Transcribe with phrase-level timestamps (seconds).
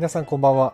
[0.00, 0.72] 皆さんこんばんは。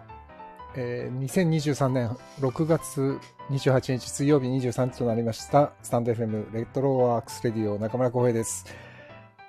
[0.77, 3.19] えー、2023年6月
[3.51, 8.67] 28日水曜日23日となりました、スタンド FM レトローワークスレディオ中村浩平です。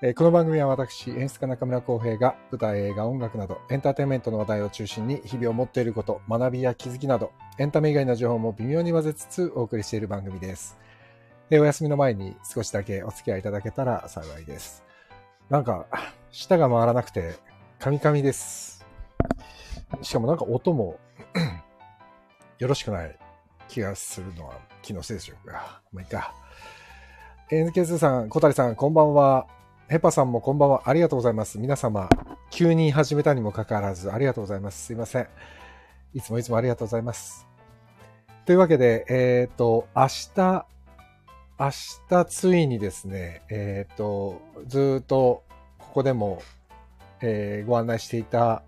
[0.01, 10.75] えーこの番組は私、演出家中村浩平が舞台、映画、音楽などエンターテインメントの話題を中心に日々を持っていること、学びや気づきなどエンタメ以外の情報も微妙に混ぜつつお送りしている番組です。
[11.51, 14.83] えーお休みの前に少しだけお付き合いいただけたら幸いです。
[15.51, 15.85] なんか、
[16.31, 17.35] 舌が回らなくて、
[17.77, 18.76] カミカミです。
[20.01, 20.99] しかもなんか音も
[22.59, 23.17] よろしくない
[23.67, 25.81] 気がするのは気のせいでしょうか。
[25.91, 26.33] まあいいか。
[27.49, 29.47] NK2 さん、小谷さん、こんばんは。
[29.87, 30.81] ヘパさんもこんばんは。
[30.85, 31.59] ありがとうございます。
[31.59, 32.09] 皆様、
[32.49, 34.85] 急に始めたにもかかわらず、ありがとうございます。
[34.85, 35.27] すいません。
[36.13, 37.47] いつもいつもありがとうございます。
[38.45, 40.65] というわけで、えっ、と、明日、
[41.59, 41.69] 明
[42.09, 45.43] 日ついにですね、えっ、と、ずっと
[45.77, 46.41] ここでも、
[47.21, 48.63] えーご案内していた、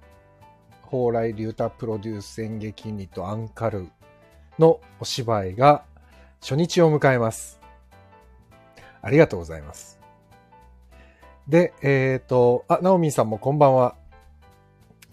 [0.89, 3.89] 蓬莱竜太プロデュース演劇ユニットアンカル
[4.57, 5.83] のお芝居が
[6.41, 7.59] 初日を迎えます。
[9.03, 9.99] ありがとうございます。
[11.47, 13.95] で、えっ、と、あ、ナオミンさんもこんばんは。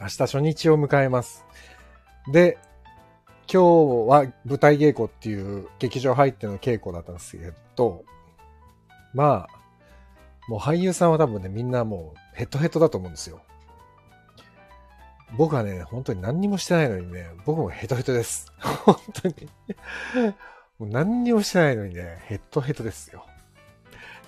[0.01, 1.45] 明日初日を迎えます。
[2.33, 2.57] で、
[3.53, 8.03] 今日は舞台稽古っていう劇場入っての稽古だったんですけど、
[9.13, 9.49] まあ、
[10.49, 13.43] もう俳優さんは多分ね、みんなもうヘッドヘッドだと思うんですよ。
[15.33, 18.53] 僕はね、本当に何にもしてないのにね、僕もヘトヘトです。
[18.61, 19.35] 本当に。
[20.79, 23.27] もう何にもしてないのにね、ヘッドヘッドですよ。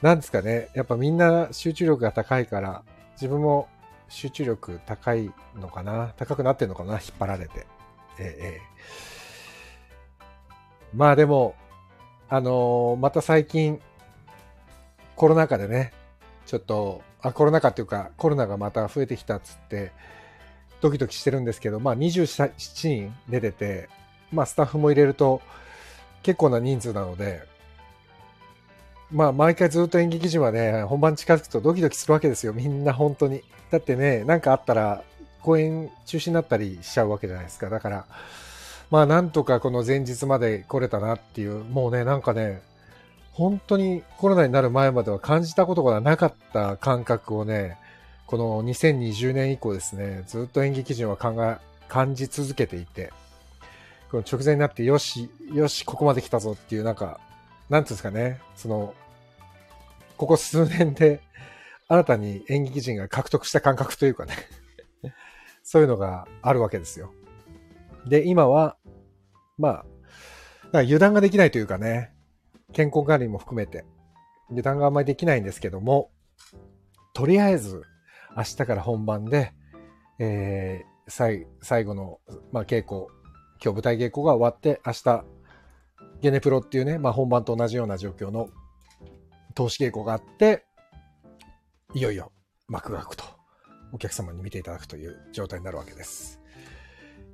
[0.02, 2.82] なんですかね、やっぱみんな集中力が高いから、
[3.12, 3.68] 自分も
[4.08, 7.66] 集中力高いのかな高くなってんのかな引っ張られて。
[8.18, 8.78] ええええ。
[10.94, 11.54] まあでも、
[12.28, 13.80] あのーまた最近、
[15.16, 15.92] コロナ禍でね、
[16.46, 19.92] ちょっと、あ、コロナ禍っていうか、コロナがまた増えてきたっつって、
[20.80, 23.88] ドキドキしてるんですけど、まあ27人出てて、
[24.32, 25.40] まあスタッフも入れると
[26.22, 27.42] 結構な人数なので、
[29.10, 33.42] まあ毎回ずっと演劇人はね、本番近づくとドキドキするわけですよ、みんな本当に。
[33.70, 35.02] だってね、なんかあったら
[35.42, 37.70] 公演中止になったりしちゃうわけじゃないですか。
[37.70, 38.06] だから、
[38.90, 42.62] まあなんとかこの前日まで来れたなっていう、もうね、なんかね、
[43.32, 47.78] 本当にコロナになる前までは感じたことがなかった感覚をね、
[48.28, 51.56] この2020年以降ですね、ずっと演劇人は考え、
[51.88, 53.10] 感じ続けていて、
[54.10, 57.20] この直前になって、よし、よし、ここまで来たぞっていう、なんか、
[57.70, 58.92] なんていうんですかね、その、
[60.18, 61.22] ここ数年で、
[61.88, 64.34] 新たに演劇人が獲得した感覚というかね、
[65.64, 67.14] そういうのがあるわけですよ。
[68.06, 68.76] で、今は、
[69.56, 69.86] ま
[70.74, 72.12] あ、油断ができないというかね、
[72.74, 73.86] 健康管理も含めて、
[74.50, 76.10] 油断があんまりできないんですけども、
[77.14, 77.84] とりあえず、
[78.36, 79.52] 明日から本番で、
[80.18, 82.20] えー、最最後の、
[82.52, 83.06] まあ、稽古、
[83.62, 85.24] 今日舞台稽古が終わって、明日、
[86.20, 88.48] ゲネプロっていうね、まあ、本番と同じような状況の
[89.54, 90.64] 投資稽古があって、
[91.94, 92.32] いよいよ
[92.68, 93.24] 幕が開くと、
[93.92, 96.40] お客様に見ていただくという状態になるわけです。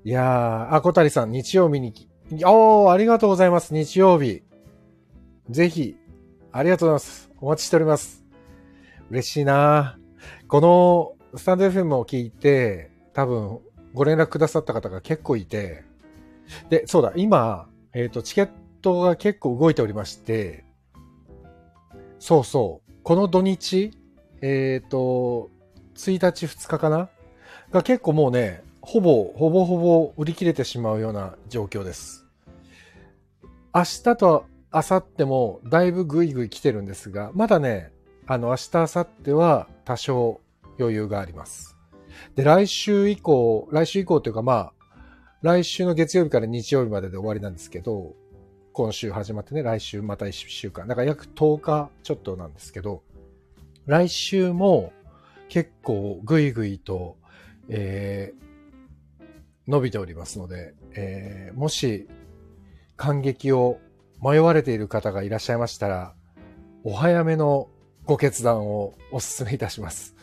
[0.05, 2.09] いやー、あ、小谷さん、日曜日にき、
[2.45, 4.43] おー、ありがとうございます、日曜日。
[5.51, 5.97] ぜひ、
[6.53, 7.31] ありがとうございます。
[7.41, 8.25] お待ちしております。
[9.11, 9.99] 嬉しいな
[10.49, 13.61] このスタンド FM を聞いて、多分
[13.95, 15.85] ご連絡くださった方が結構いて、
[16.69, 18.51] で、そうだ、今、えっ、と、チケッ
[18.83, 20.65] トが結構動いておりまして、
[22.19, 23.93] そうそう、この土日、
[24.43, 25.51] えっ、と、
[25.97, 27.09] 1日2日かな？
[27.71, 32.27] が結構もうね、ほぼ、ほぼほぼ売り切れてしまうような状況です。
[33.75, 37.93] 明日と明後日もだいぶぐいぐい来てるんですが、まだね、
[38.27, 40.41] あの、明日、明後日は多少
[40.79, 41.77] 余裕があります。
[42.35, 44.73] で、来週以降、来週以降というかまあ、
[45.43, 48.15] 来週の月曜日から日曜日までで終わりなんですけど、
[48.73, 50.89] 今週始まってね、来週また1週間。
[50.89, 53.03] だから約10日ちょっとなんですけど、
[53.87, 54.93] 来週も
[55.49, 57.17] 結構ぐいぐいと、
[57.69, 58.45] えー
[59.67, 62.07] 伸びておりますので、えーもし
[62.97, 63.79] 感激を
[64.23, 66.15] 迷われている方がいらっしゃいましたら、
[66.85, 67.69] お早めの
[68.07, 70.15] ご決断をお勧めいたします。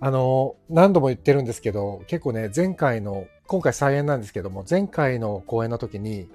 [0.00, 6.28] あの、何度も言ってるんですけど、結構ね、前回の、今回再演なんですけども、前回の公演の時に、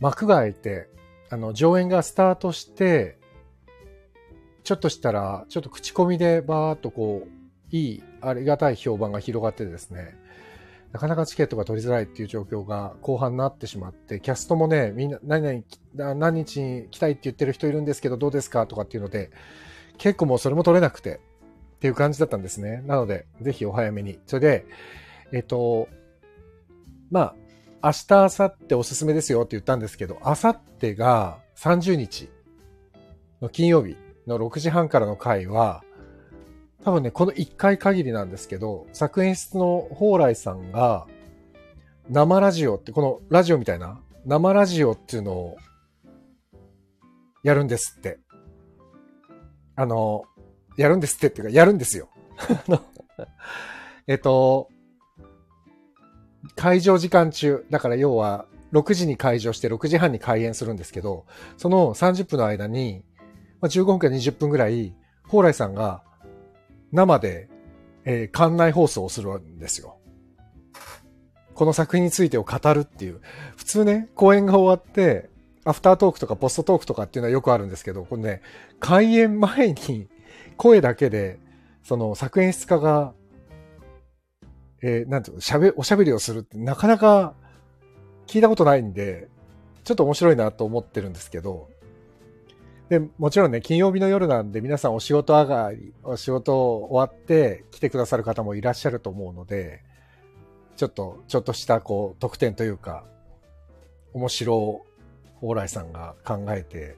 [0.00, 0.88] 幕が開いて、
[1.30, 3.18] あの、上演がスタートして、
[4.64, 7.28] ちょっとしたら、ちょっと口コミでバーっとこう、
[7.70, 10.16] いい、ありがたい評判が広がってですね、
[10.92, 19.30] なかなかチケットが取りづらいっていう状況が後半になってしまって、キャストもね、みんな、何々、何日に来たいって言ってる人いるんですけど、どうですかとかっていうので、
[19.98, 21.20] 結構もうそれも取れなくて、
[21.76, 22.82] っていう感じだったんですね。
[22.86, 24.18] なので、ぜひお早めに。
[24.26, 24.66] それで、
[25.32, 25.88] えっと、
[27.10, 27.34] まあ、
[27.84, 32.30] 明日、明後日おすすめですよって言ったんですけど、明後日が30日
[33.42, 33.96] の金曜日
[34.26, 35.84] の6時半からの回は、
[36.86, 41.08] 多分ね、この1回限りなんですけど、作演出の蓬莱さんが、
[42.08, 45.56] 生ラジオって、このラジオみたいな、生ラジオっていうのを、
[47.42, 48.20] やるんですって。
[49.74, 50.26] あの、
[50.76, 52.08] やるんですってっていうか、やるんですよ。
[54.06, 54.68] えっと、
[56.54, 63.02] 会場時間中、だから要は、6時に会場して6時半に開演するんですけど、その30分の間に、
[63.60, 64.94] まあ、15分から20分ぐらい、
[65.24, 66.04] 蓬莱さんが
[66.92, 67.48] 生で、
[68.04, 69.98] えー、館内放送をするんですよ。
[71.54, 73.20] この作品についてを語るっていう。
[73.56, 75.30] 普通ね、公演が終わって、
[75.64, 78.42] アフタートークとかポストトークとかっていうのはよくあるんですけど、これね、
[78.78, 80.08] 開演前に
[80.56, 81.40] 声だけで、
[81.82, 83.14] その作演出家が、
[84.82, 87.34] えー、なんていうの、喋、おしゃべりをするってなかなか
[88.26, 89.28] 聞いたことないんで、
[89.82, 91.68] ちょっと面白いなと思ってるんですけど、
[92.88, 99.82] で、もちろんね、金曜日の夜なんで皆さんお仕事上がり、お仕事終わって来てくださる方もいらっしゃると思うので、
[100.76, 103.04] ちょっと、ちょっとしたこう、特典というか、
[104.12, 104.84] 面白
[105.40, 106.96] 蓬莱さんが考えて、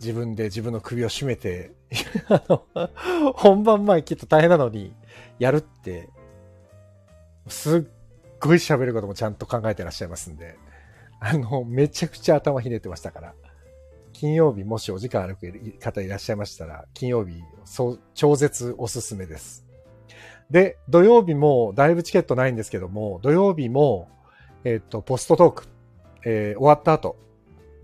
[0.00, 1.72] 自分で自分の首を絞めて、
[2.28, 4.94] あの、本番前きっと大変なのに、
[5.38, 6.08] やるって、
[7.48, 7.82] すっ
[8.40, 10.56] ごい喋ることもちゃんと考えてらっしゃいますんで、
[11.20, 13.34] あの、めちゃくちゃ頭ひねってましたから。
[14.18, 15.36] 金曜日もしお時間ある
[15.78, 19.64] 方いらっしゃいましたら、金曜日、そう、超絶おすすめです。
[20.50, 24.08] で、土曜日も、だいぶチケットないんですけども、土曜日も、
[24.64, 25.64] えっ、と、ポストトーク、
[26.24, 27.16] えー、終わった後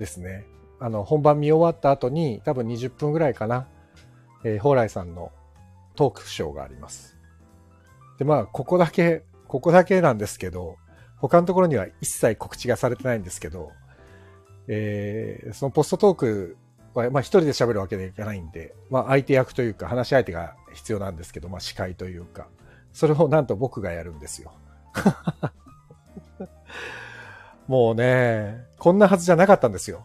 [0.00, 0.44] ですね。
[0.80, 3.68] あの、本番見終わった後に、多分20分ぐらいかな、
[4.42, 5.30] えー、蓬莱さんの
[5.94, 7.16] トークショーがあります。
[8.18, 10.78] で、まあ、ここだけ、ここだけなんですけど、
[11.16, 13.70] 他のところには一切告知がされてないんですけど、
[14.68, 16.56] えー、そのポストトーク
[16.94, 22.48] は、まあ一人で喋るわけにはいかないんで、まあ相手役というか話し相手が必要なんですけど、まあ司会というか、
[22.92, 24.52] それをなんと僕がやるんですよ。
[27.66, 30.04] もうね、こんなはずじゃなかったんですよ。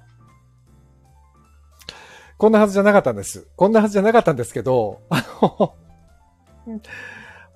[2.38, 3.48] こんなはずじゃなかったんです。
[3.58, 5.76] こんなはずじゃなかったんですけど、あの、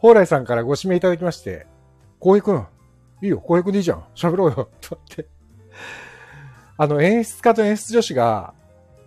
[0.02, 1.68] 蓬莱さんからご指名いただきまして、
[2.20, 2.68] 浩平くん、
[3.22, 4.04] いいよ、浩平くんでいいじゃん。
[4.14, 4.70] 喋ろうよ。
[4.82, 5.28] とって。
[6.78, 8.54] あの、演出家と演出女子が、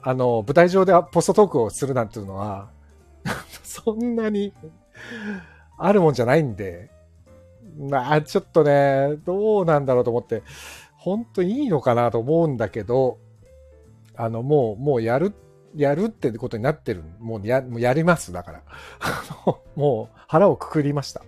[0.03, 2.71] あの、舞台上でポストトークをするなんていうのは、
[3.65, 4.53] そんなに、
[5.79, 6.91] あるもんじゃないんで、
[7.79, 10.43] まあ、ちょっとね、どうなんだろうと思って、
[10.97, 13.19] 本当いいのかなと思うんだけど、
[14.17, 15.35] あの、もう、もうやる、
[15.75, 17.05] やるってことになってる。
[17.19, 18.63] もうや、もうやります、だから。
[19.77, 21.23] もう腹をくくりました。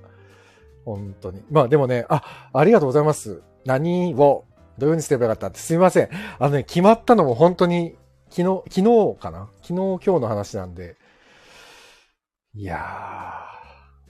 [0.84, 1.42] 本当に。
[1.50, 3.42] まあでもね、あ、ありがとうございます。
[3.66, 4.44] 何を
[4.78, 6.08] 土曜にすればよかったってすみません。
[6.38, 7.96] あのね、決まったのも本当に
[8.30, 9.48] 昨日、昨日かな？
[9.62, 10.96] 昨日今日の話なんで。
[12.54, 12.76] いや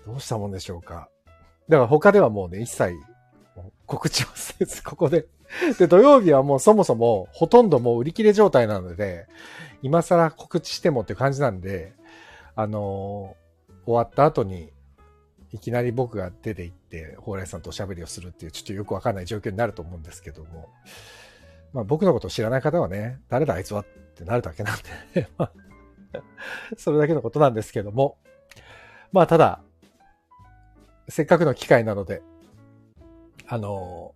[0.04, 1.08] ー、どうしたもんでしょうか。
[1.68, 2.94] だから他ではもうね、一切
[3.86, 5.26] 告知をせず、ここで。
[5.78, 9.26] で、土曜日はもうそもそもほとんどもう売り切れ状態なので、
[9.82, 11.94] 今更告知してもって感じなんで、
[12.54, 14.70] あのー、終わった後に
[15.52, 20.68] いきなり僕が出て行って、蓬莱さんとおしゃべりをするっていう、ちょっとよくわかんない状況になると思うんですけども、
[21.72, 24.78] まあ僕のことを知らない方はね、誰だあいつはってなるだけなん
[25.14, 25.28] で
[26.76, 28.18] それだけのことなんですけども、
[29.12, 29.62] まあただ、
[31.08, 32.22] せっかくの機会なので、
[33.46, 34.14] あの、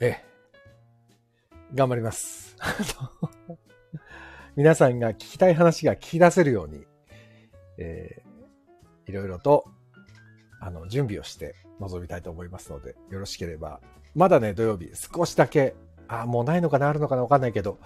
[0.00, 0.24] ええ、
[1.74, 2.56] 頑張ります。
[4.56, 6.86] 皆さんが聞きたい話が聞き出せるように、
[7.78, 9.70] えー、いろいろと
[10.60, 13.80] あの、準備をして臨みたいと思いますので、よろしければ、
[14.14, 15.74] まだね、土曜日、少しだけ、
[16.06, 17.78] あ、もうないのかな、あるのかな、わかんないけど、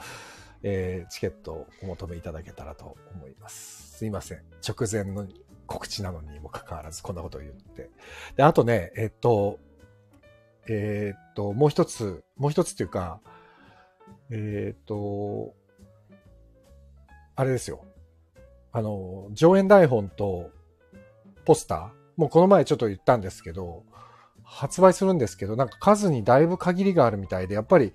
[0.62, 3.98] えー、チケットをお求めいただけたらと思います。
[3.98, 4.42] すいません。
[4.66, 5.26] 直前の
[5.66, 7.90] 告知なのにもかかわらず、こんなことを言って。
[8.36, 9.58] で、あとね、えっと、
[10.66, 13.20] えー、っと、もう一つ、もう一つっていうか、
[14.30, 15.54] えー、っと、
[17.36, 17.84] あれですよ。
[18.72, 20.50] あの、上演台本と
[21.44, 23.84] ポスター、もうこの前ちょっと言ったんですけど、
[24.42, 27.92] 発売するんですけど、なんか数にだいぶ限りがあるみたいで、やっぱり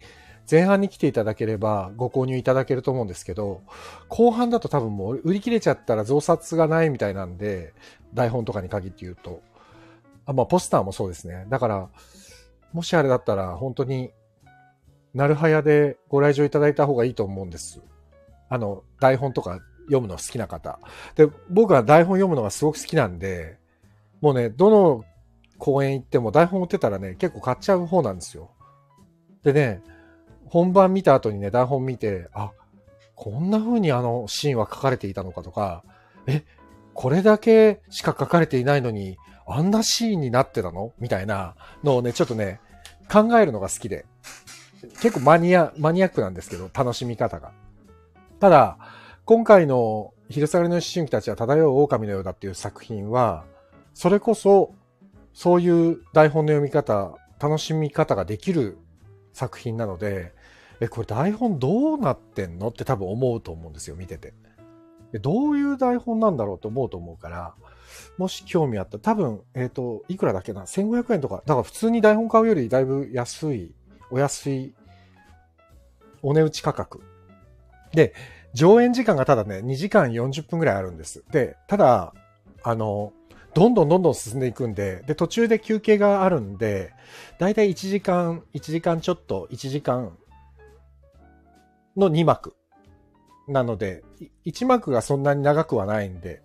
[0.49, 3.61] 前半に来ていただければご購入いただけると思うんですけど、
[4.07, 7.73] 後半だと多分もう売り切れちゃったら増刷がないみたいなんで、
[8.13, 9.41] 台本とかに限って言うと。
[10.25, 11.45] あ、まあポスターもそうですね。
[11.49, 11.89] だから、
[12.73, 14.11] もしあれだったら本当に、
[15.13, 17.81] なるはやでご来場いただいた方がいいと思うんです。
[18.49, 20.79] あの、台本とか読むの好きな方。
[21.15, 23.57] で、僕は台本読むのがすごく好きなんで、
[24.21, 25.05] もうね、どの
[25.57, 28.51] 公演行っても台本売ってたらね、結構買っちゃう方なんですよ。
[29.43, 29.81] でね、
[30.45, 32.51] 本番見た後にね、台本見て、あ、
[33.15, 35.83] こんな風にあのシーンは書かれていたのかとか、
[36.27, 36.43] え、
[36.93, 40.93] これだけしか書かれていないのに、あんなシーンになってたの？
[40.99, 42.59] みたいなのをね、ちょっとね、
[43.11, 44.05] 考えるのが好きで。
[45.01, 47.51] 結構マニア、マニアックなんですけど、楽しみ方が。
[48.39, 48.77] ただ、
[49.25, 53.45] 今回の昼下がりの思春期たちは漂う狼のようだっていう作品は、
[53.99, 54.73] それこそ、
[55.33, 58.77] そういう台本の読み方、楽しみ方ができる
[59.33, 60.33] 作品なので、
[60.79, 62.69] え、これ台本どうなってんの？
[62.69, 64.33] って多分思うと思うんですよ、見てて。
[65.19, 67.55] どういう台本なんだろうと思うと思うから、
[68.17, 73.75] もし興味あったら、多分、えっ、ー、と、いくらだっけな ?1500 円とか、だから普通に台本買うよりだいぶ安い、
[74.11, 74.73] お安い、
[76.21, 77.01] お値打ち価格。
[77.91, 78.13] で、
[78.53, 81.25] 上演時間がただね、2時間40分ぐらいあるんです。
[81.33, 82.13] で、ただ、
[82.63, 83.11] あの、
[83.53, 86.93] どんどんどんどん進んでいくんで、で、途中で休憩があるんで、
[87.39, 90.17] だいたい1時間、1時間ちょっと、1時間
[91.97, 92.55] の2幕。
[93.47, 94.03] なので、
[94.45, 96.43] 1幕がそんなに長くはないんで、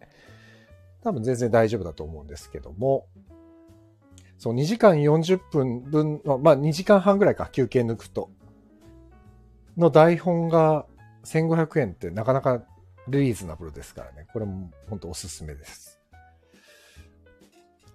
[1.02, 3.06] 多分全然大丈夫だと思うんですけども、
[4.38, 8.30] そう、2時間40分分の、まあ2時間半ぐらいか、休憩抜くと、
[9.76, 10.87] の台本が
[11.25, 12.62] 1500円ってなかなか
[13.08, 14.26] リーズナブルですからね。
[14.32, 15.93] これも本当おすすめです。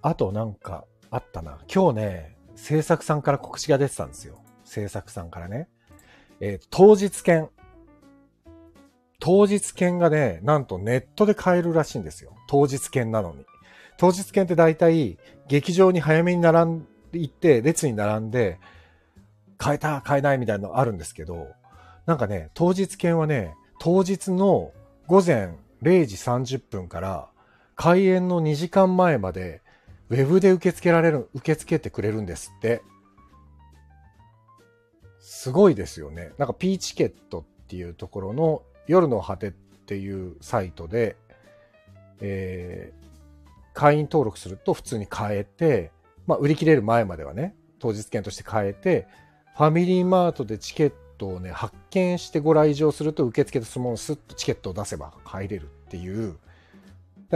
[0.02, 1.60] あとなんかあったな。
[1.74, 4.44] 今日ね、制作さんから告知が出てたんですよ。
[4.64, 5.68] 制作さんからね。
[6.40, 7.50] えー、当日券。
[9.20, 12.36] 当日券がね、なんとネットで買えるらしいんですよ。
[12.48, 13.46] 当日券なのに。
[13.98, 18.60] 当日券って大体、劇場に早めに並んで行って、列に並んで、
[19.58, 21.48] 買えた、買えないみたいなのあるんですけど、
[22.06, 24.72] なんかね、当日券はね、当日の
[25.08, 27.30] 午前0時30分から
[27.76, 29.62] 開演の2時間前まで、
[30.10, 32.82] ウェブで受け付けられる、受け付けてくれるんですって。
[35.20, 36.32] すごいですよね。
[36.38, 41.16] なんか P チケットっていうところの夜の果てっていうサイトで、
[42.20, 45.92] えー、会員登録すると普通に買えて、
[46.26, 49.08] まあ、売り切れる前まではね、当日券として買えて、
[49.56, 56.38] ファミリーマートでチケットをね、発見してご来場すると受付でそのままスッとチケットを出せば入れるっていう、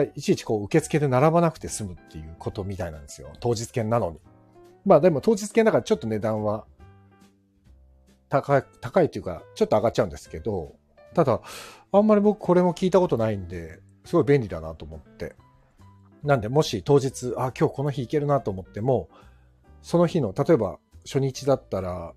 [0.02, 3.32] いちいちこう受付で並ばなくて済むっていうことみたいなんですよ。
[3.40, 4.20] 当日券なのに。
[4.86, 6.66] まあでも当日券だからちょっと値段は
[8.34, 10.76] 高い、高いっていうか、ちょっと上がっちゃうんですけど、
[11.14, 11.42] ただ、
[11.92, 15.36] あんまり僕これも聞いたことないんで、すごい便利だなと思って。
[16.24, 19.08] なんで、もし当日、あ、今日この日行けるなと思っても、
[19.84, 22.14] その日の、例えば初日だったら、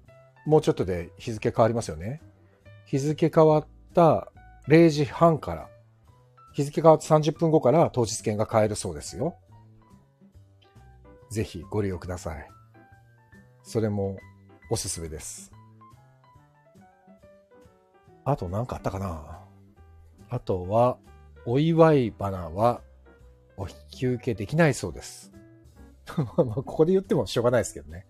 [0.46, 2.22] もうちょっとで日付変わりますよね。
[2.86, 4.32] 日付変わった
[4.68, 5.68] 0時半から、
[6.56, 9.36] 日付変わって30分後から当日券が買えるそうですよ。
[11.30, 12.48] ぜひご利用ください。
[13.62, 14.16] それも
[14.70, 15.52] おすすめです。
[18.24, 19.38] あと何かあったかな？
[20.30, 20.96] あとは、
[21.44, 22.80] お祝い花は
[23.58, 25.32] お引き受けできないそうです。
[26.16, 28.06] ここで言ってもしょうがないですけどね。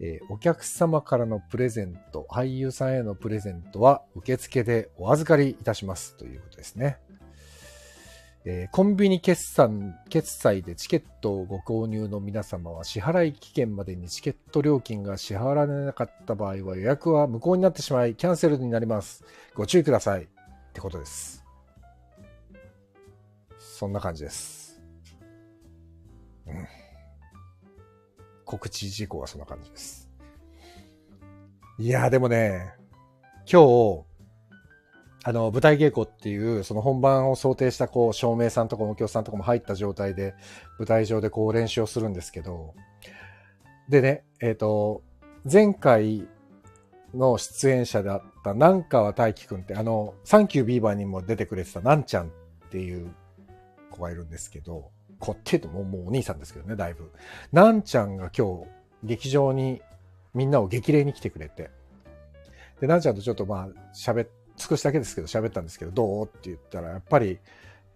[0.00, 6.98] えー、お客様からのプレゼント、俳優さんへのプレゼントは受付でお預かりいたしますということですね。
[8.46, 19.24] えー、コンビニ決算、決済でチケットをご購入の皆様は支払い期限までにチケット料金が支払われなかった場合は予約は無効になってしまいキャンセルになります。
[19.54, 20.22] ご注意ください。
[20.22, 20.26] っ
[20.72, 21.44] てことです。
[23.58, 24.80] そんな感じです。
[26.46, 26.66] うん。
[28.46, 30.10] 告知事項はそんな感じです。
[31.78, 32.74] いやーでもね、
[33.50, 34.09] 今日、
[35.22, 40.34] あの、舞台稽古っていう、その本番を想定した、こう、照明さんとか音響さんとかも入った状態で、
[40.78, 42.74] 舞台上でこう練習をするんですけど、
[43.88, 45.02] でね、えっ、ー、と、
[45.50, 46.26] 前回
[47.14, 52.30] の出演者だった南川大輝くんって、あの、サンキュービーバーにも出てくれてたなんちゃんっ
[52.70, 53.12] ていう
[53.90, 57.10] 子がいるんですけど、こってとももうお兄さんですけどね、だいぶ。
[57.52, 58.68] なんちゃんが今日、
[59.04, 59.82] 劇場に
[60.34, 61.70] みんなを激励に来てくれて、
[62.80, 67.38] で、なんちゃんとちょっとまあ、喋って、少しだけですけど喋ったんですけど、どうって言ったら、やっぱり、い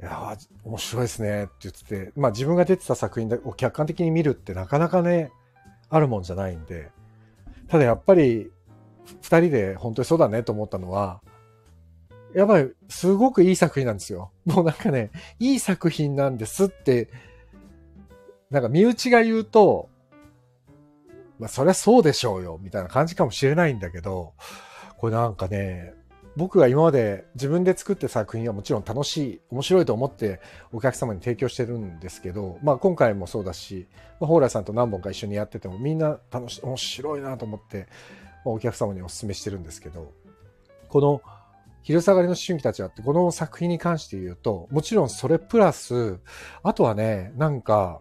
[0.02, 5.30] や面白いですねって言ってて、まあ自分が出てた作品を客観的に見るってなかなかね、
[5.88, 6.90] あるもんじゃないんで、
[7.68, 8.50] ただやっぱり、
[9.20, 11.20] 二人で本当にそうだねと思ったのは、
[12.34, 14.32] やっぱりすごくいい作品なんですよ。
[14.44, 17.08] もうなんかね、いい作品なんですって、
[18.50, 19.88] なんか身内が言うと、
[21.38, 24.34] まあそりゃそうでしょうよ、みたいな感じかもしれないんだけど、
[24.98, 25.94] これなんかね、
[26.36, 30.40] 僕が今まで自分で作って作品はもちろん楽しい、面白いと思って
[30.72, 33.86] お客様に提供してるんですけど、まあ今回もそうだし、
[34.20, 37.86] まあ、蓬莱さんと何本か一緒にやっててもみんな楽し、面白いなと思って、
[38.44, 40.12] まあ、お客様にお勧めしてるんですけど、
[40.88, 41.22] この
[41.82, 46.18] 昼下がりの春期たちはってこの作品に関して言うと、もちろんそれプラス、
[46.62, 48.00] あとはね、なんか、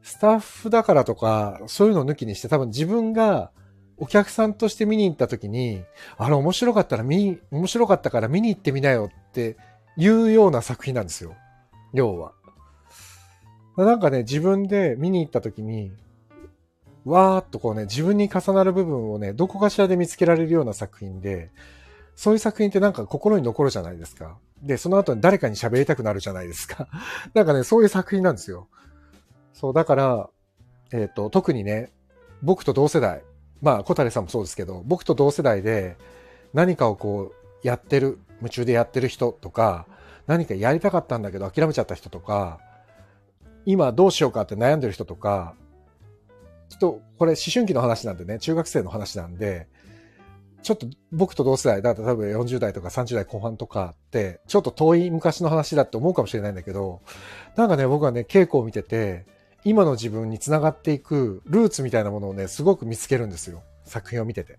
[0.00, 3.50] スタッフだからとか、そういうのを抜きにして多分自分が
[3.96, 5.84] お客さんとして見に行った時に、
[6.16, 9.56] あれ面白かったら見、面白かったから見に行ってみなよって
[9.96, 11.34] いうような作品なんですよ。
[11.92, 12.32] 要は。
[13.76, 15.92] なんかね、自分で見に行った時に、
[17.04, 21.50] わーっとこうね、自分に重なる部分をね、どこかしらで見つけられるような作品で、
[22.16, 24.38] そういう作品ってなんか心に残るじゃないですか。
[24.62, 26.88] で、その後に誰かに喋りたくなるじゃないですか。
[27.34, 28.68] なんかね、そういう作品なんですよ。
[29.52, 30.30] そう、だから、
[30.92, 31.92] えっ、ー、と、特にね、
[32.42, 33.22] 僕と同世代、
[33.62, 35.96] まあ、小谷さんもそうですけど、僕と同世代で
[36.52, 39.86] 何かをこう、やってる、夢中でやってる人とか、
[40.26, 42.60] 何かやりたかったんだけど諦めちゃった人とか、
[43.66, 45.54] 今どうしようかって悩んでる人とか、
[46.68, 49.66] ちょっとこれ思春期の話なんでね、中学生の話なんで、
[50.62, 57.02] ちょっと僕と同世代、だから多分40代とか30代後半とかって、ちょっと遠い昔の話だって思うかもしれないんだけど、
[57.56, 59.26] なんかね、僕はね、稽古を見てて、
[59.64, 63.62] 今の自分につながっていくルーツみたいなものをね、すごく見つけるんですよ。
[63.84, 64.58] 作品を見てて。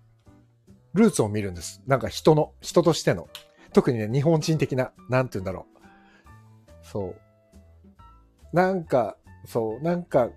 [0.93, 1.81] ルーツを見るんです。
[1.85, 3.27] なんか人の、人としての。
[3.73, 5.75] 特にね、日本人的な、なんて言うんだろう。
[6.81, 7.15] そう。
[8.55, 10.29] なんか、そう、なんか、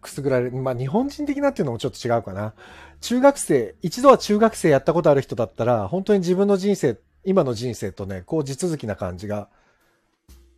[0.00, 0.56] くすぐられる。
[0.56, 2.54] まあ、日本人的なっていうのもちょっと違うかな。
[3.00, 9.48] 中学生、一度は中学生やったことある人だったら、本当に自分の人生、今の人生とね、こう地続きな感じが、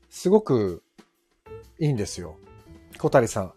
[0.08, 0.82] すごく
[1.78, 2.36] いいんですよ。
[3.02, 3.52] 小谷さん、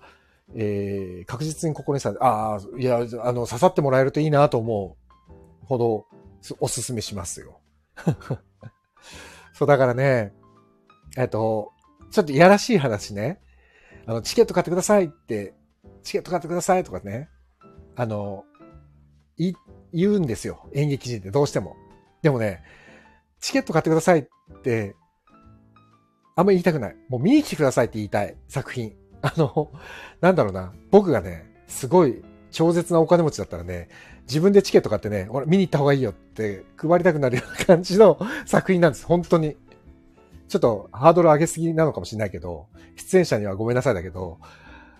[0.55, 6.05] えー、確実にここにさ、ああ、いや、あの、刺さってもらえるといいなと思うほど、
[6.59, 7.59] おすすめしますよ。
[9.53, 10.33] そう、だからね、
[11.17, 11.71] えっと、
[12.11, 13.39] ちょっといやらしい話ね。
[14.05, 15.53] あの、チケット買ってくださいって、
[16.03, 17.29] チケット買ってくださいとかね。
[17.95, 18.43] あの、
[19.37, 19.53] い、
[19.93, 20.69] 言うんですよ。
[20.73, 21.75] 演劇人ってどうしても。
[22.21, 22.63] でもね、
[23.39, 24.25] チケット買ってくださいっ
[24.61, 24.95] て、
[26.35, 26.95] あんまり言いたくない。
[27.09, 28.95] もう見に来てくださいって言いたい作品。
[29.25, 29.71] あの、
[30.21, 30.71] なんだろうな。
[30.91, 33.89] 僕がね、すごい超絶なお金持ちだったらね、
[34.27, 39.05] 自分でチケット買ってね、俺見に行った方がいいよって配りたくなるような感じの 作品なんです。
[39.07, 39.57] 本当に。
[40.47, 44.37] ちょっとハードル上げすぎなのかもしれないけど、出演者にはごめんなさいだけど、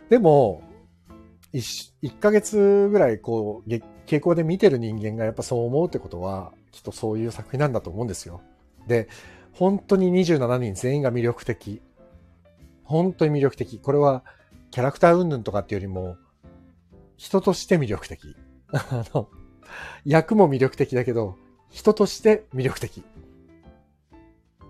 [0.10, 0.64] でも、
[1.54, 3.70] 1, ヶ月ぐらいこう、
[4.08, 8.42] 傾向で見てる人間がやっぱそう思うってことは、きっとそういう作品なんだと思うんですよ。
[8.88, 9.08] で、
[9.54, 11.80] 本当に27人全員が魅力的。
[12.86, 13.80] 本当に魅力的。
[13.80, 14.24] これは
[14.72, 16.18] キャラクター云々とかっていうよりも、
[17.18, 18.36] 人として魅力的。
[18.72, 19.30] あの、
[20.06, 21.38] 役も魅力的だけど、
[21.70, 23.04] 人として魅力的。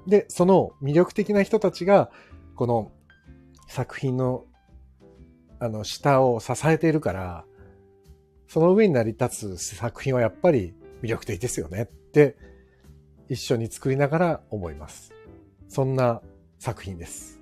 [0.07, 2.11] で、その魅力的な人たちが、
[2.55, 2.91] この
[3.67, 4.45] 作品の、
[5.59, 7.45] あの、下を支えているから、
[8.47, 12.37] その上に成り立つ作品はやっぱり魅力的ですよねって、
[13.27, 15.11] 一緒に作りながら思います。
[15.67, 16.21] そんな
[16.59, 17.34] 作品です。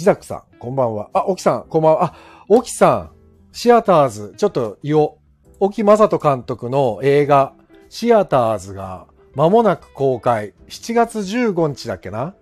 [0.00, 1.10] ジダクさん、こんばんは。
[1.12, 2.04] あ、オキさん、こんばんは。
[2.04, 3.10] あ、オキさん、
[3.52, 5.56] シアターズ、ちょっと言おう。
[5.60, 7.52] 沖正人監督の映画、
[7.90, 10.54] シアターズが間もなく公開。
[10.68, 12.34] 7月15日だっけな？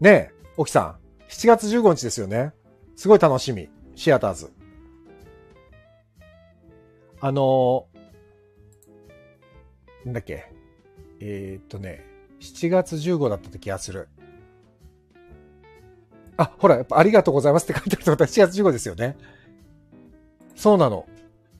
[0.00, 1.28] ねえ、沖さん。
[1.28, 2.54] 7月15日ですよね。
[2.96, 3.68] すごい楽しみ。
[3.94, 4.50] シアターズ。
[7.20, 10.50] あのー、なんだっけ？
[11.20, 12.06] えー、っとね、
[12.40, 14.08] 7月15だった気がする。
[16.40, 19.14] あ、ほら、やっぱありがとうございますって書いてあるってことは7月15ですよね。
[20.56, 21.04] そうなの。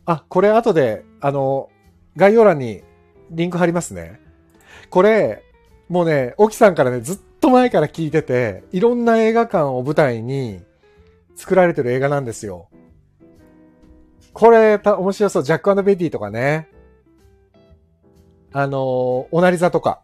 [0.07, 1.69] あ、これ後で、あの、
[2.17, 2.83] 概要欄に
[3.31, 4.19] リンク貼りますね。
[4.89, 5.43] これ、
[5.91, 10.63] もうね、沖さんからね、ずっと前から聞いてて、いろんな映画館を舞台に
[11.37, 12.71] 作られてる映画なんですよ。
[14.33, 15.43] これ、た、面白そう。
[15.43, 16.69] ジャックベティとかね。
[18.53, 20.01] あのおなり座とか。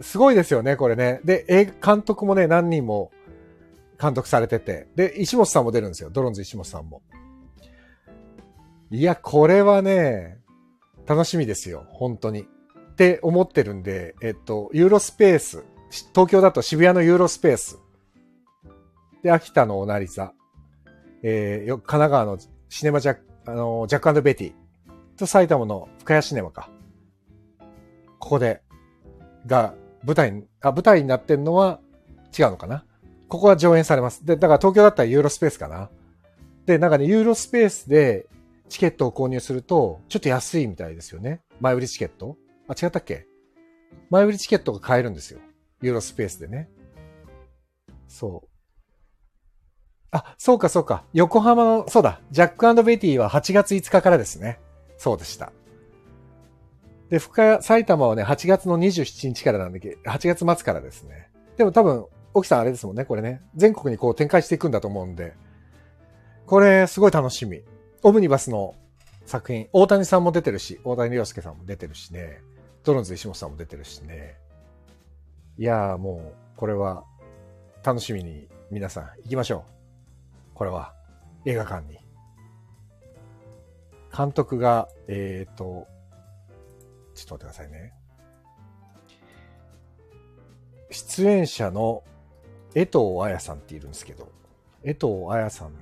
[0.00, 1.20] すごいですよね、これね。
[1.24, 3.10] で、映画、監督もね、何人も
[4.00, 4.88] 監督されてて。
[4.94, 6.10] で、石本さんも出るんですよ。
[6.10, 7.02] ドローンズ石本さんも。
[8.90, 10.38] いや、これはね、
[11.06, 11.86] 楽しみですよ。
[11.88, 12.42] 本当に。
[12.42, 12.44] っ
[12.96, 15.64] て思ってるんで、えっと、ユーロスペース。
[16.14, 17.78] 東京だと渋谷のユーロスペース。
[19.22, 20.32] で、秋田のおなり座。
[21.22, 24.52] えー、神奈川のシネマジャック、あの、ジャックベティ。
[25.16, 26.70] と埼玉の深谷シネマか。
[28.18, 28.62] ここで、
[29.46, 31.80] が、舞台、あ、舞台になってんのは
[32.38, 32.84] 違うのかな？
[33.28, 34.24] ここは上演されます。
[34.24, 35.90] で、だから東京だったらユーロスペースかな。
[36.64, 38.26] で、なんかね、ユーロスペースで
[38.68, 41.40] チケットを購入すると、ちょっと安いみたいですよね。
[41.60, 42.36] 前売りチケット。
[42.68, 43.26] あ、違ったっけ？
[44.10, 45.40] 前売りチケットが買えるんですよ。
[45.82, 46.68] ユーロスペースでね。
[48.08, 48.48] そう。
[50.10, 51.04] あ、そうかそうか。
[51.12, 52.20] 横浜の、そうだ。
[52.30, 54.60] ジャックベティは8月5日からですね。
[54.98, 55.52] そうでした。
[57.10, 59.96] で、深谷、埼玉はね、8月の27日からなんだけ？
[59.96, 61.30] ど、8月末からですね。
[61.56, 63.40] でも多分、沖さんあれですもんね、これね。
[63.54, 65.32] 全国にこう展開していくんだと思うんで。
[66.44, 67.62] これ、すごい楽しみ。
[68.02, 68.74] オムニバスの
[69.24, 72.42] 作品、大谷さんも出てるし、大谷亮介さんも出てるしね。
[72.84, 74.36] ドローンズ石本さんも出てるしね。
[75.56, 77.04] いやーもう、これは、
[77.82, 79.64] 楽しみに皆さん行きましょ
[80.52, 80.56] う。
[80.56, 80.92] これは、
[81.46, 81.98] 映画館に。
[84.14, 85.86] 監督が、えっ、ー、と、
[87.14, 87.94] ちょっと待ってくださいね。
[90.90, 92.04] 出演者の
[92.76, 94.30] 江藤彩さんっているんですけど、
[94.84, 95.72] 江藤彩さん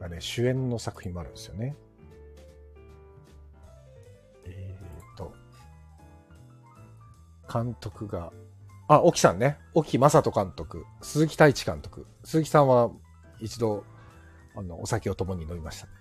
[0.00, 1.76] がね、主演の作品もあるんですよね。
[4.46, 5.34] えっ、と、
[7.52, 8.32] 監督が、
[8.88, 9.58] あ、沖さんね。
[9.74, 12.06] 沖正人監督、鈴木太一監督。
[12.24, 12.90] 鈴木さんは
[13.38, 13.84] 一度
[14.56, 15.92] あの、お酒を共に飲みました、ね。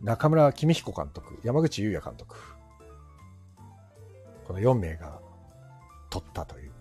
[0.00, 2.34] 中村公彦監督、山口優也監督。
[4.46, 5.20] この4名が
[6.08, 6.71] 撮ったという。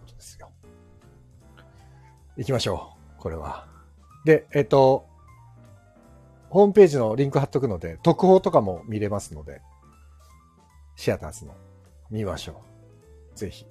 [2.42, 3.22] 行きましょう。
[3.22, 3.68] これは。
[4.26, 5.08] で、えっと、
[6.50, 9.62] ホームページのリンク貼っとくので、特報とかも見れますので、
[10.96, 11.54] シアターズの
[12.10, 12.62] 見ましょ
[13.36, 13.38] う。
[13.38, 13.66] ぜひ。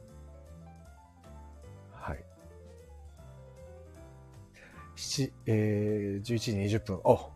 [5.01, 7.01] 7、えー、11時20分。
[7.05, 7.31] お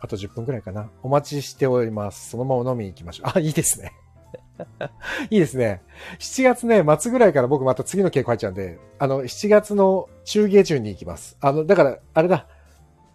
[0.00, 0.90] あと10分くらいかな。
[1.02, 2.30] お待ちしております。
[2.30, 3.32] そのまま飲みに行きましょう。
[3.36, 3.92] あ、いいですね。
[5.30, 5.82] いいですね。
[6.18, 11.36] 7月ね、末ぐらいから僕また次の稽古入っちゃうんで、あの、7月の中下旬に行きます。
[11.40, 12.46] あの、だから、あれだ。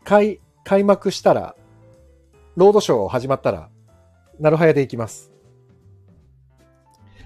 [0.03, 1.55] 開、開幕したら、
[2.55, 3.69] ロードショー始まったら、
[4.39, 5.31] なるはやで行きます。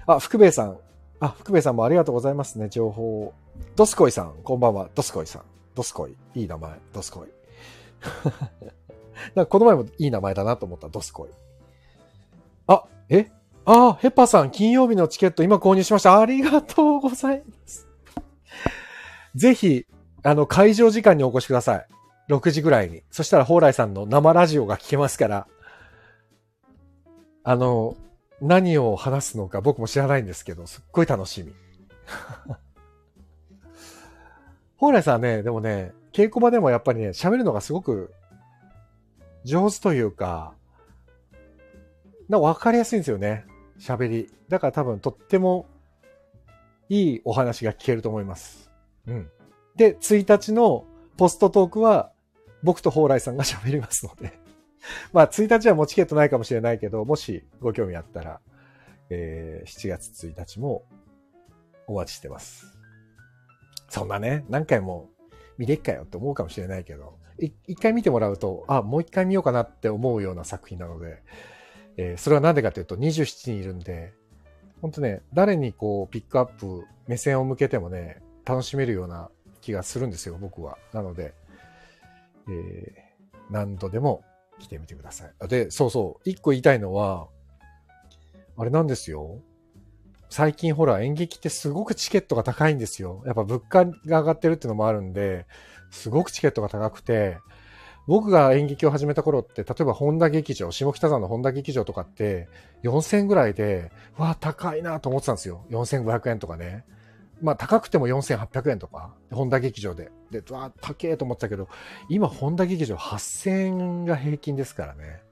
[0.06, 0.78] あ、福兵衛さん。
[1.20, 3.34] あ、福兵衛さんもありがとうございますね、情報を。
[3.76, 5.42] ドスコイさん、こんばんは、ドスコイさん。
[5.74, 6.16] ドスコイ。
[6.34, 6.78] いい名前。
[6.92, 7.28] ドスコイ。
[9.34, 10.88] なんかこの前もいい名前だなと思った。
[10.88, 11.30] ドスコイ。
[12.66, 13.30] あ、え？
[13.64, 16.18] あ、ヘッパーさん、金曜日のチケット今購入しました。
[16.18, 17.86] ありがとうございます。
[19.34, 19.86] ぜひ、
[20.22, 21.86] あの、会場時間にお越しください。
[22.28, 23.02] 6時ぐらいに。
[23.10, 25.46] そしたら、蓬莱さんの生ラジオが聞けますから、
[27.42, 27.96] あの、
[28.40, 31.52] 何を話すのか僕も知らないんですけど、すっごい楽しみ。
[34.78, 38.12] 蓬莱さんね、でもね、稽古場でもやっぱりね、喋るのがすごく
[39.44, 40.54] 上手というか、
[42.28, 43.44] なわかりやすいんですよね。
[43.80, 44.32] 喋り。
[44.48, 45.66] だから多分とっても
[46.88, 48.70] いいお話が聞けると思います。
[49.06, 49.30] うん。
[49.76, 50.84] で、1日の
[51.16, 52.12] ポストトークは
[52.62, 54.38] 僕と蓬莱さんが喋りますので
[55.12, 58.40] まあ1日はもうチケットないかもしれないけど、もしご興味あったら、
[59.08, 60.84] えー、7月1日も
[61.86, 62.78] お待ちしてます。
[63.88, 65.08] そんなね、何回も
[65.58, 67.18] 見れっかよって思うかもしれないけど、
[67.66, 71.22] 一回見てもらうと、あ、もう一回見ようかなって思うような作品なので、
[71.96, 74.12] えー、それはなんでかというと27人いるんで、
[74.80, 80.78] 本当ね、誰にこうピックアップ、目線を向けてもね、楽しめるような気がするんですよ、僕は。
[80.92, 81.34] なので、
[82.48, 84.22] えー、何度でも
[84.58, 85.48] 来てみてください。
[85.48, 87.28] で、そうそう、一個言いたいのは、
[88.56, 89.40] あれなんですよ。
[90.28, 93.22] 最近ほら演劇ってすごくチケットが高いんですよ。
[93.26, 95.46] やっぱ物価が上がってるっていうのもあるんで、
[95.90, 97.38] すごくチケットが高くて、
[98.10, 102.48] 僕が演劇を始めた頃って、例えば本田劇場、下北沢の本田劇場とかって
[102.82, 105.64] 4000円ぐらいで、わあ、高いなと思ってたんですよ。
[105.70, 106.84] 4500円とかね。
[107.40, 110.10] まあ高くても4800円とか、本田劇場で。
[110.32, 111.68] で、わあ、高えと思ってたけど、
[112.08, 115.22] 今本田劇場8000円が平均ですからね。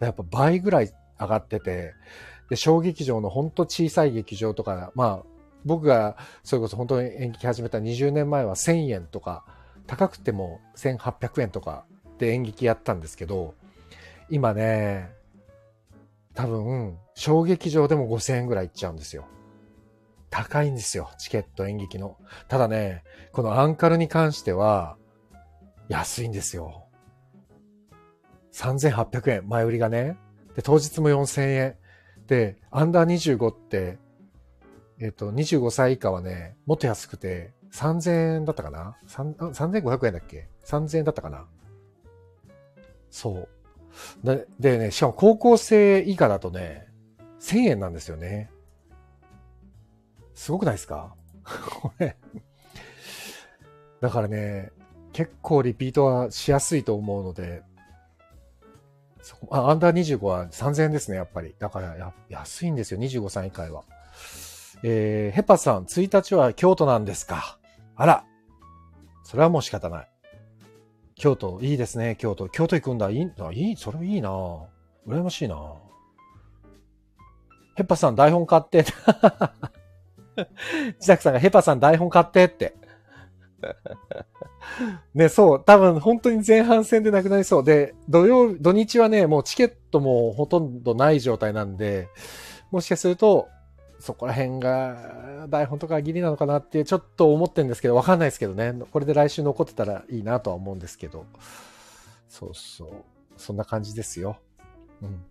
[0.00, 1.92] やっぱ倍ぐらい上がってて、
[2.48, 5.22] で、小劇場のほんと小さい劇場とか、まあ、
[5.66, 9.44] 僕がそれこそ本当に演劇始めた20年前は1000円とか、
[9.86, 11.84] 高くても1800円とか
[12.18, 13.54] で演劇やったんですけど、
[14.30, 15.10] 今ね、
[16.34, 19.26] 多分、小劇場でも5000円ぐらいいっちゃうんですよ。
[20.30, 22.16] 高いんですよ、チケット演劇の。
[22.48, 24.96] ただね、このアンカルに関しては、
[25.88, 26.86] 安いんですよ。
[28.52, 30.16] 3800円、前売りがね。
[30.56, 31.76] で、当日も4000円。
[32.26, 33.98] で、アンダー25って、
[34.98, 41.46] えっ、と、25歳以下はね、もっと安くて、3000円だったかな ?3500 円だっけ ?3000 円だったかな？
[43.14, 43.48] そう。
[44.24, 46.88] ででね、しかも高校生以下だとね、
[47.40, 48.50] 1000円なんですよね。
[50.34, 51.14] すごくないですか？
[51.80, 52.16] これ。
[54.00, 54.72] だからね、
[55.12, 57.62] 結構リピートはしやすいと思うので、
[59.22, 61.54] そこあアンダー25は3000円ですね、やっぱり。
[61.60, 63.84] だからや、安いんですよ、25歳以下は。
[64.82, 67.60] えー、ヘパさん、1日は京都なんですか？
[67.94, 68.24] あら。
[69.22, 70.10] それはもう仕方ない。
[71.24, 72.50] 京都、いいですね、京都。
[72.50, 73.08] 京都行くんだ。
[73.08, 74.28] いい、あいい、それいいな
[75.08, 75.56] 羨ましいな
[77.76, 78.84] ヘッパさん台本買って。
[81.00, 82.74] 自宅さんがヘッパさん台本買ってって。
[85.14, 87.64] ね、そう、多分本当に前半戦でなくなりそう。
[87.64, 92.06] で、土曜、土日はね、もうチケットもほとんどない状態なんで、
[92.70, 93.48] もしかすると、
[94.04, 98.74] そこら辺が台本とかギリなのかなってちょっと思ってるんですけど、わかんないですけどね。
[98.92, 101.24] これで来週残ってたらいいなとは思うんですけど。
[102.28, 102.90] そうそう。
[103.38, 104.36] そんな感じですよ。
[105.00, 105.24] うん。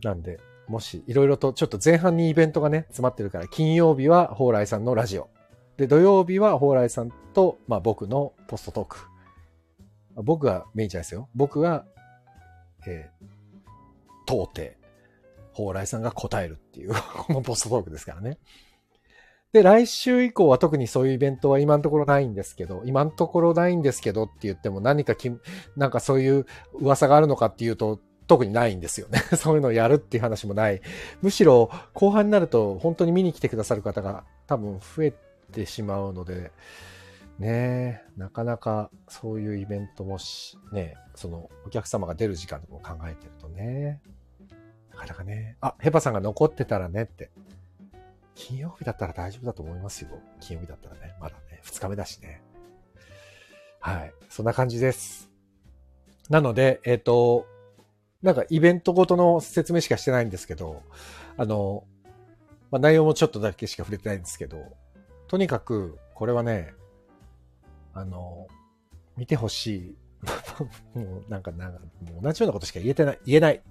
[0.00, 5.28] なんで、もし、いろいろとちょっと前半にイベントがね、詰まってるから、金曜日は蓬莱さんのラジオ。
[5.76, 8.98] で、土曜日は蓬莱さんと、まあ僕のポストトーク。
[10.14, 11.28] 僕がメインじゃないですよ。
[11.34, 11.84] 僕が、
[12.86, 14.85] えー、到底、
[15.56, 16.92] 蓬莱さんが答えるっていう
[17.26, 18.38] このポストトークですからね。
[19.52, 25.32] で、来週以降は特にそういうイベントは今のところないんですけど、今のところないんですけどって言っても何かき、
[25.76, 29.20] なんかそういう噂があるのかっていうと、特にないんですよね。
[29.38, 30.82] そういうのをやるっていう話もない。
[31.22, 35.14] むしろ後半になると本当に見に来てくださる方が多分増え
[35.52, 36.50] てしまうので、
[37.38, 44.00] ねえなかなかそういうイベントもし、ねそのお客様が出る時間とかも考えてるとね、
[44.96, 47.30] なかなかね、あ、ヘパさんが残ってたらねって。
[48.34, 50.10] 金曜日だったら大丈夫だと思いますよ。
[50.40, 52.42] 金曜日だったらね、まだね、二日目だしね。
[53.80, 54.12] はい。
[54.28, 55.30] そんな感じです。
[56.28, 57.46] なので、えっ、ー、と、
[58.22, 60.82] なんかイベントごとの説明しかしてないんですけど、
[61.36, 61.84] あの、
[62.70, 64.58] まあ、内容もちょっとだけしか触れてないんですけど、
[65.28, 66.74] とにかく、これはね、
[67.94, 68.48] あの、
[69.16, 69.96] 見てほしい。
[70.98, 71.80] もうなんか、なんか、
[72.10, 73.62] もう同じようなことしか言えてない、言えない。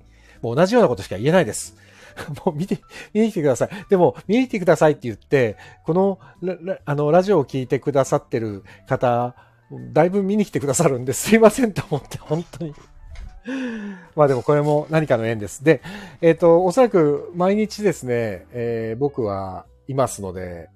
[0.45, 1.75] もう同じようなことしか言えないです。
[2.45, 2.77] もう見て、
[3.13, 3.69] 見に来てください。
[3.89, 6.19] でも、見に来てくださいって言って、この、
[6.86, 9.36] あの、ラジオを聞いてくださってる方、
[9.91, 12.75] だいぶ見に来てくださるんですいませんと思って、本当に。
[14.15, 15.63] まあでもこれも何かの縁です。
[15.63, 15.81] で、
[16.21, 20.69] えっ、ー、と、おそらく毎日ですね、えー、僕はいますので、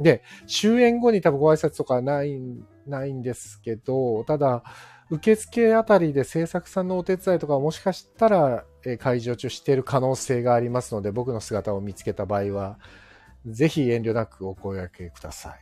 [0.00, 2.38] で、終演後に多分ご挨拶とかない、
[2.86, 4.62] ないんですけど、ただ、
[5.10, 8.64] 受付あたりで制作さんのお手伝いとかもしかしたら、
[8.96, 12.78] 会場中している可能性がありますので、僕の姿を見つけた場合は、
[13.46, 15.60] ぜひ遠慮なくお声掛けください。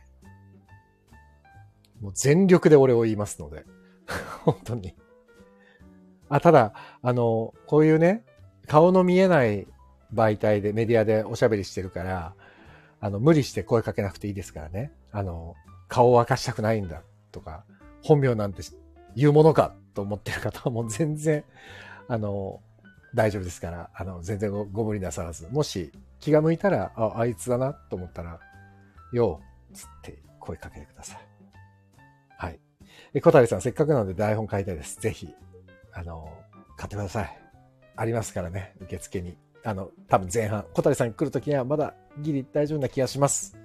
[2.01, 3.65] もう全力で俺を言いますので。
[4.43, 4.95] 本当に。
[6.29, 8.23] あ、ただ、あの、こういうね、
[8.67, 9.67] 顔の見えない
[10.13, 12.33] 媒体で、メディアでおしゃべりしてるから、
[12.99, 14.91] あの、無理して声かけなくていいですからね。
[15.11, 15.55] あの、
[15.87, 17.63] 顔を明かしたくないんだとか、
[18.03, 18.63] 本名なんて
[19.15, 21.43] 言うものかと思ってる方はもう全然、
[22.07, 22.61] あの、
[23.13, 25.47] 大丈夫ですから、あの、全然ごご無理なさらず。
[25.49, 28.39] もし気が向いたら、あ、あいつだなと思ったら、
[29.11, 29.41] よ
[29.71, 31.19] う、つって声かけてください。
[32.37, 32.59] はい。
[33.13, 34.99] え、小谷さん、せっかくなので台本買いたいです。
[34.99, 35.33] ぜひ、
[35.93, 36.29] あの、
[36.77, 37.39] 買ってください。
[37.95, 39.37] ありますからね、受付に。
[39.63, 43.57] あの、多分前半、小谷さん来るときにはまだギリ大丈夫な気がします。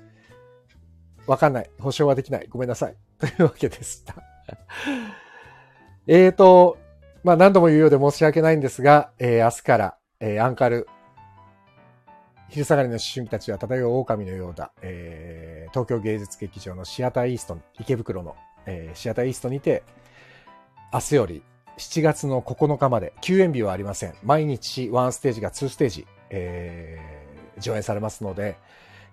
[1.26, 1.70] わかんない。
[1.78, 2.46] 保証はできない。
[2.48, 2.96] ごめんなさい。
[3.18, 4.14] というわけでした。
[6.06, 6.78] えーと、
[7.24, 10.88] まあ何度も言うようで申し訳ないんですが、えー、明日から、えー、アンカル、
[12.48, 19.84] 昼下がりの思春期たちは漂う狼のようだ、えー、東京芸術劇場のシアターイースト、池袋の、えー、シアターイーストにて、
[20.92, 21.42] 明日より
[21.78, 24.14] 7月の9日まで、休演日はありません。
[24.22, 28.56] 毎日1ステージが2ステージ、えー、上演されますので、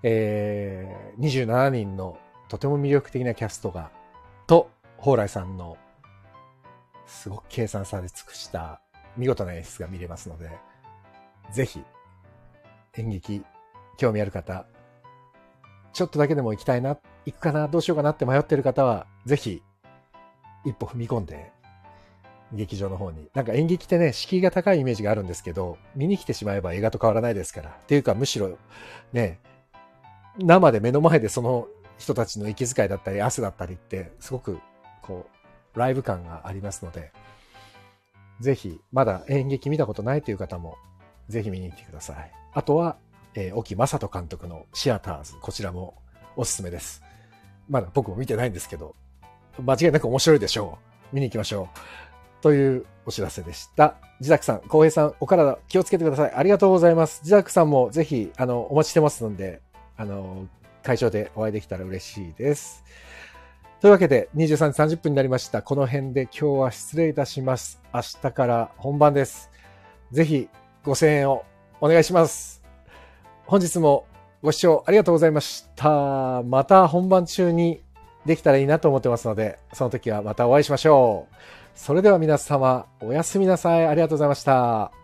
[0.04, 2.17] えー、27人の
[2.48, 3.91] とても魅力的なキャストが、
[4.48, 5.78] と、蓬莱さんの
[7.10, 8.82] すごく計算され尽くした
[9.17, 10.52] 見事な演出が見れますので、
[11.52, 11.84] ぜひ、
[12.98, 13.43] 演劇、
[13.98, 14.65] 興味ある方、
[15.91, 19.62] ちょっとだけでも行きたいな、行くかな、どうしようかなって迷ってる方は、ぜひ、
[20.65, 21.52] 一歩踏み込んで
[22.54, 23.30] 劇場の方に。
[23.34, 27.69] なんか演劇ってね、敷居が高いイメージがあるんですけど、見に来てしまえば映画と変わらないですから。
[27.69, 28.58] っていうか、むしろ、
[29.13, 29.39] ね、
[30.38, 31.67] 生で目の前でその
[31.98, 34.60] 人たちの息遣いだったり、汗だったりって、すごく、
[35.02, 35.38] こう、
[35.75, 37.12] ライブ感がありますので、
[38.39, 40.77] ぜひ、まだ演劇見たことないという方も、
[41.27, 42.32] ぜひ見に来てください。
[42.53, 42.97] あとは、
[43.36, 45.95] えー、沖正人監督のシアターズ、こちらも
[46.36, 47.03] おすすめです。
[47.69, 48.95] まだ僕も見てないんですけど、
[49.62, 50.79] 間違いなく面白いでしょ
[51.12, 51.15] う。
[51.15, 51.79] 見に行きましょう。
[52.41, 53.95] というお知らせでした。
[54.19, 56.34] 自宅さん、浩平さん、お体気をつけてください。
[56.34, 57.21] ありがとうございます。
[57.23, 59.62] 自宅さんもぜひ、あの、お待ちしてますので、
[59.97, 60.47] あの、
[60.84, 62.84] 会場でお会いできたら嬉しいです。
[63.81, 65.61] というわけで23時30分になりました。
[65.61, 67.81] この辺で今日は失礼いたします。
[67.93, 69.49] 明日から本番です。
[70.11, 70.49] ぜひ
[70.83, 71.45] ご声援を
[71.79, 72.61] お願いします。
[73.45, 74.05] 本日も
[74.41, 76.43] ご視聴ありがとうございました。
[76.43, 77.81] また本番中に
[78.25, 81.35] できたらいいなと思ってますので、その時はまたお会いしましょう。
[81.73, 83.87] それでは皆様、おやすみなさい。
[83.87, 84.98] ありがとうございました。